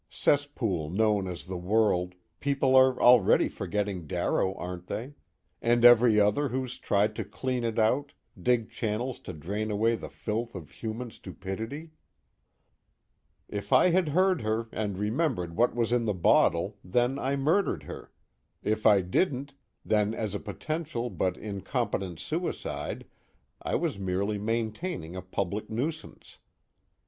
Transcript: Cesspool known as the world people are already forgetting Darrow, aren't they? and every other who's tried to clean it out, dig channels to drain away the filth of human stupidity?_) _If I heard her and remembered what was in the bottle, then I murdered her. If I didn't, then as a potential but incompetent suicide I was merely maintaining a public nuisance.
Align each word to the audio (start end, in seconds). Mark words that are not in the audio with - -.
Cesspool 0.09 0.89
known 0.89 1.27
as 1.27 1.45
the 1.45 1.59
world 1.59 2.15
people 2.39 2.75
are 2.75 2.99
already 2.99 3.47
forgetting 3.47 4.07
Darrow, 4.07 4.55
aren't 4.55 4.87
they? 4.87 5.13
and 5.61 5.85
every 5.85 6.19
other 6.19 6.47
who's 6.49 6.79
tried 6.79 7.15
to 7.15 7.23
clean 7.23 7.63
it 7.63 7.77
out, 7.77 8.13
dig 8.41 8.71
channels 8.71 9.19
to 9.19 9.31
drain 9.31 9.69
away 9.69 9.95
the 9.95 10.09
filth 10.09 10.55
of 10.55 10.71
human 10.71 11.11
stupidity?_) 11.11 11.91
_If 13.51 13.71
I 13.71 13.91
heard 13.91 14.41
her 14.41 14.67
and 14.71 14.97
remembered 14.97 15.55
what 15.55 15.75
was 15.75 15.91
in 15.91 16.05
the 16.05 16.15
bottle, 16.15 16.79
then 16.83 17.19
I 17.19 17.35
murdered 17.35 17.83
her. 17.83 18.11
If 18.63 18.87
I 18.87 19.01
didn't, 19.01 19.53
then 19.85 20.15
as 20.15 20.33
a 20.33 20.39
potential 20.39 21.11
but 21.11 21.37
incompetent 21.37 22.19
suicide 22.19 23.05
I 23.61 23.75
was 23.75 23.99
merely 23.99 24.39
maintaining 24.39 25.15
a 25.15 25.21
public 25.21 25.69
nuisance. 25.69 26.39